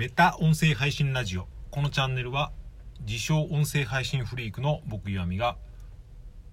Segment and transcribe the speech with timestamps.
[0.00, 1.46] メタ音声配信ラジオ。
[1.70, 2.52] このチャンネルは
[3.06, 5.58] 自称音声配信フリークの僕岩見が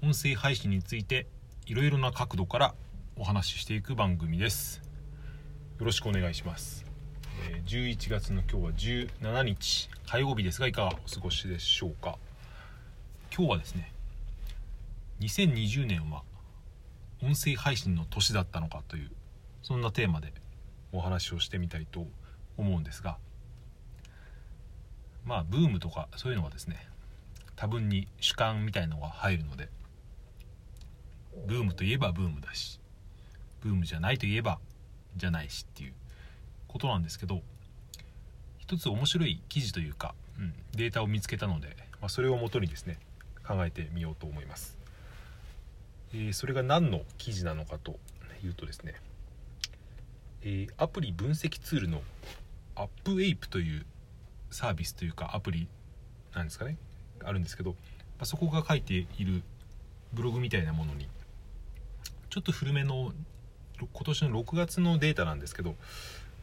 [0.04, 1.28] 音声配信について
[1.66, 2.76] いろいろな角度から
[3.16, 4.82] お話ししていく番組です。
[5.80, 6.86] よろしくお願いします、
[7.68, 12.18] 11月の今日は17日火曜日ですがいかがお過ごしでしょうか。
[13.34, 13.94] 今日はですね
[15.22, 16.24] 2020年は
[17.24, 19.12] 音声配信の年だったのかという
[19.64, 20.34] そんなテーマで
[20.92, 22.06] お話をしてみたいと
[22.58, 23.18] 思うんですが
[25.28, 26.88] まあブームとかそういうのはですね
[27.58, 29.70] 多分に主観みたいのが入るので
[31.46, 32.80] ブームといえばブームだし
[33.62, 34.60] ブームじゃないといえば
[35.18, 35.94] じゃないしっていう
[36.68, 37.42] ことなんですけど
[38.58, 42.98] 一つ面白い記事というか、うん、データを見つけたので、まあ、それをもとにですね
[43.46, 44.78] 考えてみようと思います、
[46.14, 48.00] えーそれが何の記事なのかと
[48.44, 48.96] いうとですね
[50.42, 52.02] えーアプリ分析ツールの
[52.76, 53.86] アップエイプという
[54.52, 55.68] サービスというかアプリ
[56.34, 56.78] なんですかね？
[57.24, 57.76] あるんですけど、
[58.20, 59.42] まそこが書いている
[60.14, 61.08] ブログみたいなものに
[62.30, 63.12] ちょっと古めの
[63.80, 65.76] 今年の6月のデータなんですけど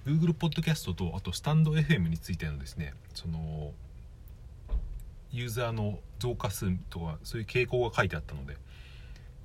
[0.07, 3.73] Google ポッドキャストとあとスタンド FM についてのですねその
[5.33, 8.57] ユーザーの増加数とかそういう傾向が書いてあったので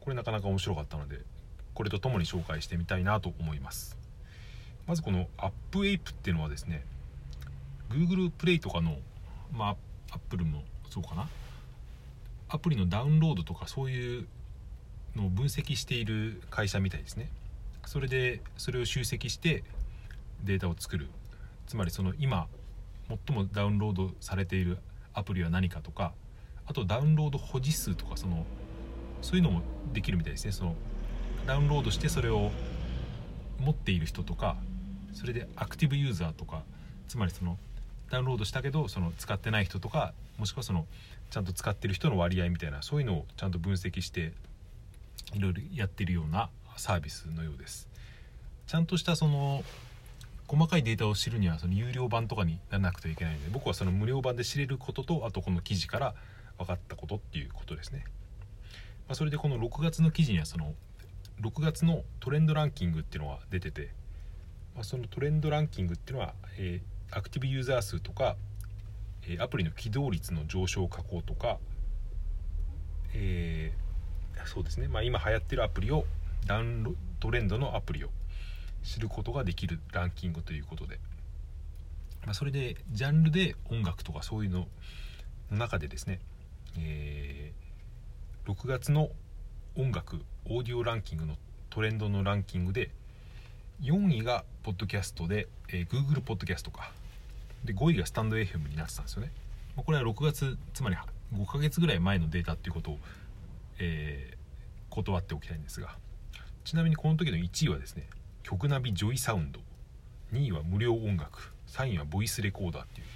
[0.02, 1.20] これなかなか面白かったので
[1.74, 3.98] これとともに紹介してみたいなと思います。
[4.86, 6.84] まずこのアップエイプっていうのはですね
[7.90, 8.98] Google プレイとかの
[9.52, 9.70] ま
[10.12, 11.28] あ Apple もそうかな。
[12.50, 14.28] アプリのダウンロードとかそういう
[15.16, 17.30] のを分析している会社みたいですね。
[17.86, 19.64] それでそれを集積して
[20.44, 21.10] データを作る。
[21.68, 22.48] つまりその今
[23.08, 24.80] 最もダウンロードされている
[25.14, 26.14] アプリは何かとか
[26.66, 28.46] あとダウンロード保持数とかその
[29.22, 29.62] そういうのも
[29.94, 30.52] できるみたいですね。
[30.52, 30.76] その
[31.46, 32.52] ダウンロードしてそれを
[33.60, 34.58] 持っている人とか
[35.14, 36.64] それでアクティブユーザーとか
[37.08, 37.58] つまりその
[38.10, 40.86] ダウンロードしたけどその使ってない人とかもしくはその
[41.30, 44.34] ちゃんと使ってる人の割合みたいなそういうのをちゃんと分析して
[45.34, 47.88] いろいろやってるようなサービスのようです。
[48.66, 49.64] ちゃんとしたその
[50.48, 56.16] 細かいデータを知るにはその有料版とかにならなくてはいけないので僕はその無料版で知れることとあとこの記事から
[56.58, 58.04] 分かったことっていうことですね、
[59.08, 60.74] まあ、それでこの6月の記事にはその
[61.42, 63.90] 6月のトレンドランキングっていうのが出てて、
[64.76, 68.36] ま、そのトレンドランキングっていうのは、えーアクティブユーザー数とか、
[69.28, 71.58] えアプリの起動率の上昇下降とか、
[73.14, 73.90] えー
[74.46, 76.06] そうですね、まあ、今流行ってるアプリを
[76.46, 78.10] ダウンロトレンドのアプリを
[78.84, 81.00] 知ることができるランキングということで、
[82.26, 84.68] まあ、それでジャンルで音楽とかそういうの
[85.52, 86.20] の中でですね、
[86.80, 87.70] えー
[88.50, 89.10] 6月の
[89.76, 91.36] 音楽オーディオランキングの
[91.70, 92.90] トレンドのランキングで
[93.82, 96.92] 4位がポッドキャストで、えー Google ポッドキャストか。
[97.64, 99.32] で5位がスタンド FM になってたんですよね、
[99.76, 100.96] まあこれは6月つまり
[101.34, 103.00] 5ヶ月ぐらい前のデータっていうことを、
[103.80, 104.40] えー
[104.92, 105.96] 断っておきたいんですが。
[106.66, 108.08] ちなみにこの時の1位はですね
[108.42, 109.60] キョクナビ JOYSOUND。
[110.34, 111.54] 2位は無料音楽。
[111.68, 113.10] 3位はボイスレコーダーっていうっ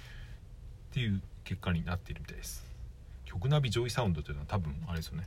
[0.92, 2.64] ていう結果になっているみたいです。
[3.24, 5.26] キョクナビ JOYSOUND というのは多分あれですよね。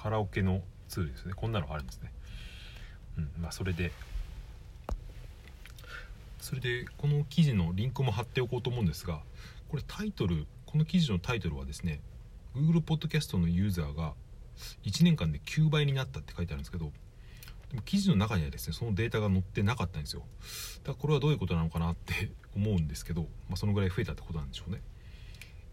[0.00, 1.34] カラオケのツールですね。
[1.34, 2.12] こんなのがあるんですね。
[3.18, 3.90] うんまあそれで
[6.40, 9.20] それでこの記事のリンクも貼っておこうと思うんですが
[9.68, 12.00] これタイトルこの記事のタイトルはですね
[12.54, 14.14] Google ポッドキャストのユーザーが
[14.84, 16.92] 1年間で9倍になったって書いてあるんですけど
[17.70, 20.22] でも記事の中にはですねそのデータが載ってなかったんですよ。
[20.84, 24.80] だからこれはどういうことなのかなって 思うんですけど、まあ、そのぐらい増えたってことなんでしょうね、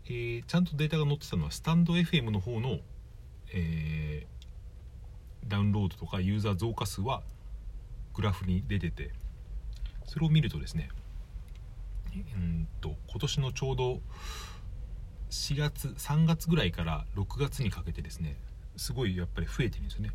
[0.06, 2.80] えーちゃんとデータが載ってたのはスタンド FM の方の、
[3.54, 4.36] えー
[5.48, 7.22] ダウンロードとかユーザー増加数は
[8.16, 9.12] グラフに出てて
[10.06, 10.90] それを見るとですね
[12.16, 14.02] うんと今年のちょうど
[15.30, 18.38] 4月3月ぐらいから6月にかけてですね
[18.78, 20.12] すごいやっぱり増えてるんですよね。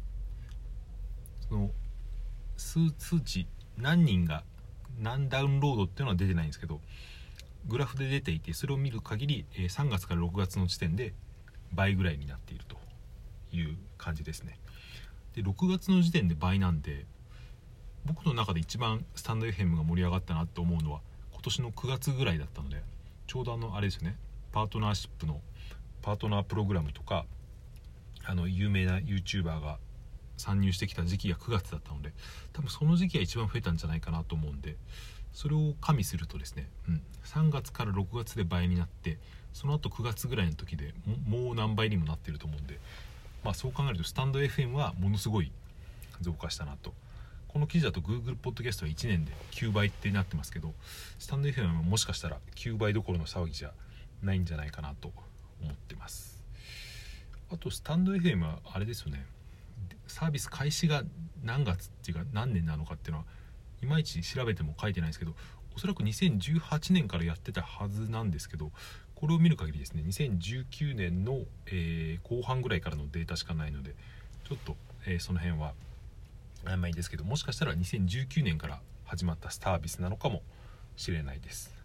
[1.49, 1.71] その
[2.56, 3.47] 数値
[3.77, 4.45] 何人が
[4.99, 6.81] 何ダウンロードっていうのは出てないんですけど
[7.67, 11.15] グラフで出ていてそれを見る限り3月から6月の時点で
[11.72, 12.77] 倍ぐらいになっていると
[13.53, 14.59] いう感じですね。
[15.34, 17.07] で6月の時点で倍なんで
[18.04, 21.00] 僕の中で一番スタンド FM が盛り上がったなって思うのは
[21.32, 22.82] 今年の9月ぐらいだったので
[23.26, 24.16] ちょうどあのあれですよね
[24.52, 25.41] パートナーシップの
[26.02, 27.26] パートナープログラムとか
[28.24, 29.78] あの有名な YouTuber が
[30.36, 32.12] 参入してきた時期が9月だったので
[32.52, 34.76] 多分その時期が一番増えたんじゃないかなと思うんで
[35.32, 39.18] それを加味するとですね、うん、3月から6月で倍になって
[39.52, 40.94] その後9月ぐらいの時で
[41.26, 42.78] ももう何倍にもなってると思うんで、
[43.44, 45.52] まあ、そう考えるとスタンド FM はものすごい
[46.20, 46.92] 増加したなと
[47.52, 50.72] この記事だと Google ポッドキャストは1年で9倍ってなってますけど
[51.18, 53.72] スタンド FM はもしかしたら9倍どころの騒ぎじゃ
[54.22, 55.10] ないんじゃないかなと
[55.60, 56.44] 思ってます。
[57.52, 59.26] あとスタンド FM はあれですよね。
[60.06, 61.02] サービス開始が
[61.42, 63.24] 何月っていうか何年なのかっていうのは
[63.82, 65.34] いまいち調べても書いてないですけど
[65.74, 68.70] おそらく2018年からやってたはずなんですけど
[69.16, 73.94] これを見る限りですね2019年の、えー、後半ぐらいからのデータしかないので
[74.48, 74.76] ちょっと、
[75.06, 75.72] えー、その辺は
[76.65, 80.42] 曖昧ですけどもしかしたら2019年から始まったサービスなのかも
[80.97, 81.80] しれないです。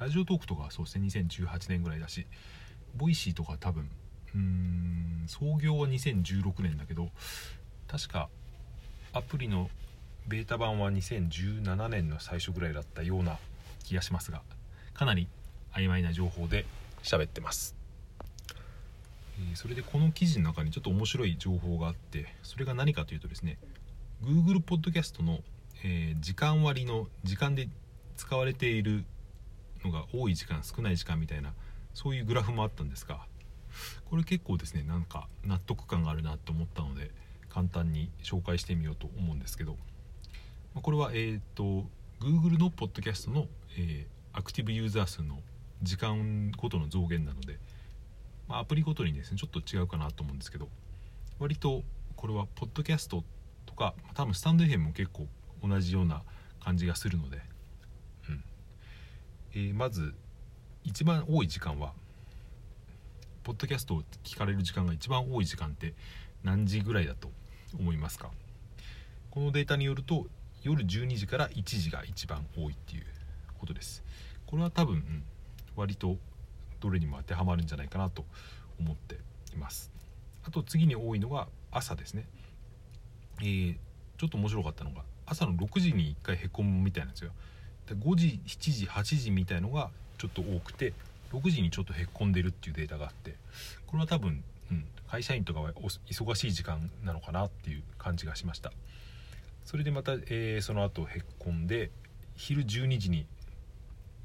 [0.00, 2.26] Radiotalk とかそうですね2018年ぐらいだし
[2.96, 3.90] Voicy とか多分
[4.34, 7.10] うーん創業は2016年だけど
[7.86, 8.30] 確か
[9.12, 9.68] アプリの
[10.26, 13.36] ベータ版は2017年の最初ぐらいだったような
[13.84, 14.40] 気がしますが
[14.94, 15.28] かなり
[15.74, 16.64] 曖昧な情報で
[17.02, 17.76] 喋ってます、
[19.38, 23.58] えー、それでこの記事の中にちょっと面白い情報があってそれが何かというとですね
[24.22, 25.38] Google ポッドキャストの、
[25.82, 27.70] えー、時間割の時間で
[28.18, 29.06] 使われている
[29.82, 31.54] のが多い時間少ない時間みたいな
[31.94, 33.24] そういうグラフもあったんですが
[34.10, 37.12] これ結構ですねなんか納得感があるなと思ったので
[37.48, 39.78] 簡単に紹介してみようと思うんですけど
[40.74, 41.88] これはえっ、ー、と
[42.20, 43.46] Google のポッドキャストの、
[43.78, 45.38] えー、アクティブユーザー数の
[45.82, 47.56] 時間ごとの増減なので、
[48.46, 50.68] まあ、アプリごとにですねちょっと違うかなと思うんですけど
[51.38, 51.84] 割と
[52.16, 53.24] これはポッドキャスト
[53.80, 55.26] か多分スタンド FM も結構
[55.62, 56.22] 同じような
[56.62, 57.40] 感じがするので、
[58.28, 58.44] うん。
[59.54, 60.14] えー、まず
[60.84, 61.92] 一番多い時間は
[63.42, 65.94] ポッドキャストを聞かれる時間が一番多い時間って
[66.44, 67.30] 何時ぐらいだと
[67.78, 68.30] 思いますか？
[69.30, 70.26] このデータによると
[70.62, 73.06] 夜12時から1時が一番多いっていう
[73.58, 74.04] ことです。
[74.46, 75.24] これは多分、うん、
[75.74, 76.18] 割と
[76.80, 78.26] どれにも当てはまるんじゃないかなと
[78.78, 79.16] 思って
[79.54, 79.90] います。
[80.44, 82.26] あと次に多いのが朝ですね。
[83.40, 83.76] えー、
[84.18, 87.32] ちょっと面白かったのが朝の6時に1回へこむみたいなんですよ。
[87.88, 90.92] で5時7時8時みたいのがちょっと多くて
[91.32, 93.34] 6時にちょっとへこんでるっていうデータがあって
[93.86, 98.72] これは多分、うん、会社員とかは忙しい時間なのかなっていう感じがしました。
[99.64, 101.90] それでまた、えー、その後へこんで
[102.34, 103.26] 昼12時に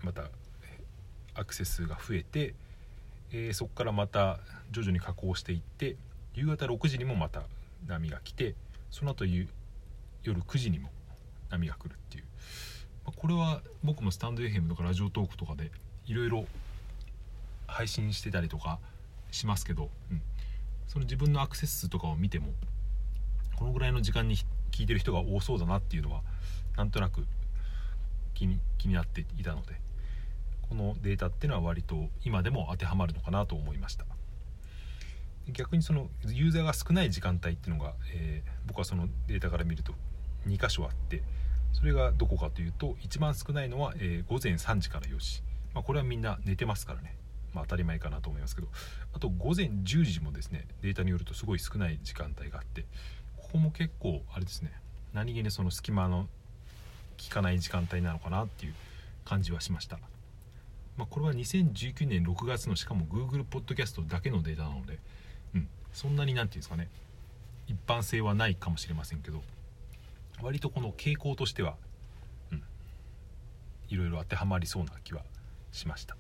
[0.01, 0.29] また
[1.35, 2.55] アクセス数が増えて、
[3.31, 4.39] えー、そこからまた
[4.71, 5.97] 徐々に下降していって
[6.33, 7.43] 夕方6時にもまた
[7.87, 8.55] 波が来て
[8.89, 9.47] その後夜
[10.23, 10.89] 9時にも
[11.49, 12.23] 波が来るっていう、
[13.05, 15.71] まあ、これは僕もスタンド FM とかラジオトークとかで
[16.05, 16.45] いろいろ
[17.67, 18.79] 配信してたりとか
[19.31, 20.21] しますけど、うん、
[20.87, 22.47] その自分のアクセス数とかを見ても
[23.55, 24.37] このぐらいの時間に
[24.71, 26.21] 聞いてる人が多そうだなっていうのは
[26.77, 27.25] なんとなく
[28.33, 29.75] 気に気になっていたので
[30.69, 34.05] このデータっていうのは割と今でも当てはまるのかなと思いました。
[35.51, 39.93] 逆にそのユーザーが少ない時間帯っていうのが、えー、僕はそのデータから見ると
[40.47, 41.23] 2箇所あって
[41.73, 45.43] それがどこかというと一番少ないのは、えー、午前3時から4時、
[45.73, 47.15] まあ、これはみんな寝てますからね。
[47.53, 48.67] まあ、当たり前かなと思いますけど。
[49.13, 52.85] あと午前10時もですねデータによるとすごい少ない時間帯があって
[53.37, 54.73] ここも結構あれですね
[55.13, 56.27] 何気にその隙間の
[57.17, 58.73] 効かない時間帯なのかなっていう
[59.23, 59.97] 感じはしました、
[60.97, 64.99] まあ、これは2019年6月のしかも Google ポッドキャストだけのデータなので、
[65.95, 66.89] そんなに何て言うんですかね。
[67.67, 69.41] 一般性はないかもしれませんけど
[70.43, 71.75] 割とこの傾向としては、
[72.51, 72.63] うん、
[73.89, 75.23] いろいろ当てはまりそうな気は
[75.71, 76.17] しました。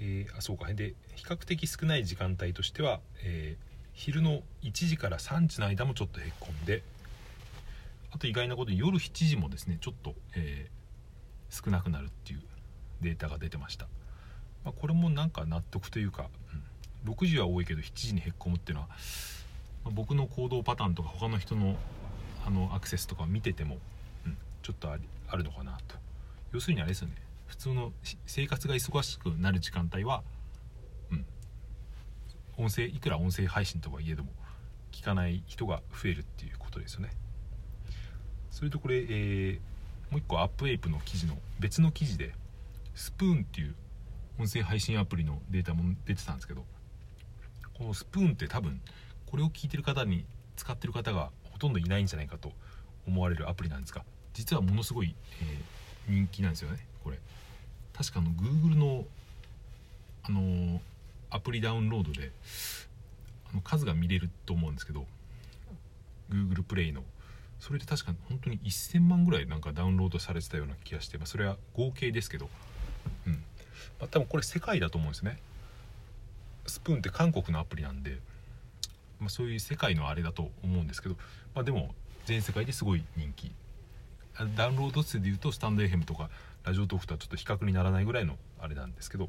[0.00, 0.72] えー、あそうか。
[0.72, 6.84] で比較的少ない時間帯としては、えー、昼の1時から3時の間もちょっとへっこんで
[8.12, 12.42] あと意外なことに夜7時もですねちょっと、えー、少なくなるっていう
[13.00, 13.86] データが出てました、
[14.64, 16.28] まあ、これもなんか納得というか、
[17.04, 18.88] 6時は多いけど7時にへっこむっていうのは、
[19.84, 21.76] ま、僕の行動パターンとか他の人の
[22.46, 23.78] あのアクセスとかを見てても、
[24.26, 25.96] うん、ちょっとあるのかなと。
[26.52, 27.14] 要するにあれですよね。
[27.46, 27.92] 普通の
[28.26, 30.22] 生活が忙しくなる時間帯は、
[31.10, 31.26] うん、
[32.58, 34.30] 音声いくら音声配信とはいえども
[34.92, 37.10] 聞かない人が増えるっていうことですよね。
[38.50, 39.54] それとこれ、えー、
[40.10, 42.34] もう一個アップエイプの記事の別の記事で
[42.94, 43.74] スプーンっていう
[44.38, 46.64] 音声配信アプリのデータも出てたんですけど
[47.78, 48.80] このスプーンって多分
[49.26, 50.24] これを聞いてる方に
[50.56, 52.52] 使ってる方がほとんどいないんじゃないかと
[53.06, 57.18] 思われるアプリなんですが実はものすごい、えー、人気なんですよねこれ。
[57.92, 59.04] 確かあの Google の
[60.24, 60.80] あの
[61.30, 62.30] アプリダウンロードで
[63.50, 65.06] あの数が見れると思うんですけど
[66.30, 67.02] Google プレイの。
[67.60, 72.50] それで確か本当に1000万ぐらいなんかダウンロードされてたような気がして、まあ、それは合計ですけど。
[73.26, 73.38] うん、ま
[74.02, 75.38] あ、多分これ世界だと思うんですね。
[76.66, 78.18] スプーンって韓国のアプリなんで、
[79.20, 81.16] まあ、そういう世界のあれだと思うんですけど、
[81.54, 81.94] まあ、でも
[82.26, 83.52] 全世界ですごい人気。
[84.56, 86.28] ダウンロード数でいうとスタンド FM とか
[86.64, 89.28] ラジオトークとはちょっと比較にならないぐらいのあれなんですけど、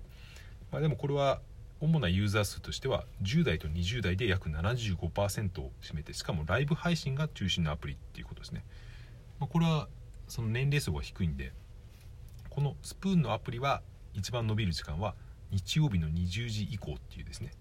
[0.72, 1.42] まあ、でもこれは
[1.80, 8.64] 主なユーザー数としては10代と20代で約75%を占めてしかもライブ配信が中心のアプリっていうことですね、
[9.40, 9.88] まあ、これは
[10.28, 11.52] その年齢層が低いんで
[12.50, 13.82] このスプーンのアプリは
[14.14, 15.14] 一番伸びる時間は
[15.52, 17.52] 日曜日の20時以降っていうですね、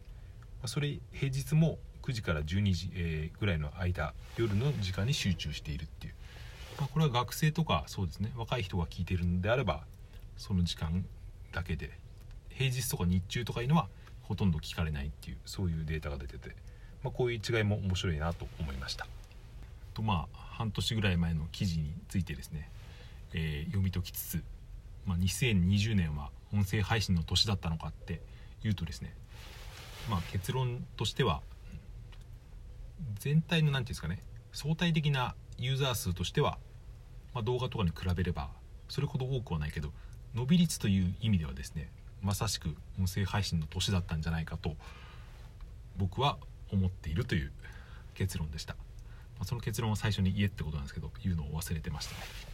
[0.63, 6.15] ま、それ平日も9時から12時、え、ぐらいの間夜の時間に集中しているっていう、
[6.79, 9.85] まあ、これは学生とかそうですね若い人が聞いてるんであれば
[10.37, 11.05] その時間
[11.53, 11.91] だけで
[12.51, 13.89] 平日とか日中とかいうのは
[14.23, 16.51] ほとんど聞かれないっていうそういうデータが出てて、
[17.03, 19.07] まあ、こういう違いも面白いなと思いました。
[19.93, 22.71] とまあ半年ぐらい前の記事についてですね、
[23.33, 24.45] えー、読み解きつつ、
[25.05, 28.21] まあ、2020年は音声配信の年だったのかって
[28.63, 29.15] いうとですね
[30.09, 31.41] まあ結論としては
[33.19, 34.23] 全体の何て言うんですかね
[34.53, 36.59] 相対的なユーザー数としては、
[37.35, 38.51] まあ、動画とかに比べれば
[38.89, 39.91] それほど多くはないけど
[40.35, 41.91] 伸び率という意味ではですね
[42.23, 44.77] まさしく音声配信の年だったんじゃないかと
[45.97, 46.39] 僕は
[46.73, 47.53] 思っているという
[48.15, 48.81] 結論でした、ま
[49.43, 52.15] あ、その結論を最初に言えってことなんですけど言うのを忘れてました。
[52.15, 52.54] ね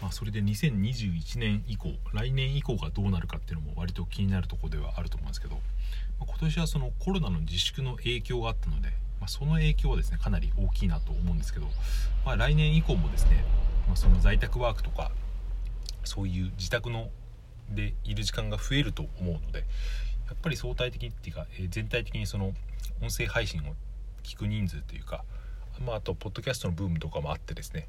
[0.00, 5.60] まあ、それで2021年以降来年以降がどうなるかっていうのも割と気になるところではあると思うんですけど、ま
[6.22, 8.88] あ、今年はそのコロナの自粛の影響があったので、
[9.20, 11.66] まあ、その影響はですねかなり大きいなと思うんですけど、
[12.24, 13.44] まあ、来年以降もですね、
[13.88, 15.10] まその在宅ワークとか
[16.04, 17.10] そういう自宅の
[17.70, 19.64] でいる時間が増えると思うのでや
[20.34, 22.52] っぱり相対的っていうか、えー、全体的にその
[23.02, 23.74] 音声配信を
[24.22, 25.24] 聞く人数というか、
[25.84, 27.88] まあ、あとポッドキャストのブームとかもあってですね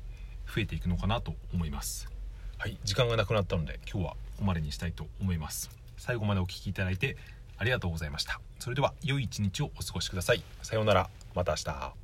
[0.53, 2.09] 増えていくのかなと思います。
[2.57, 5.71] はい時間がなくなったので今日はここまでにしたいと思います。
[5.97, 7.17] 最後までお聴きいただいて
[7.57, 8.39] ありがとうございました。
[8.59, 10.43] それでは良い一日をお過ごしください。
[10.61, 11.09] さようなら。
[11.33, 12.00] また明日。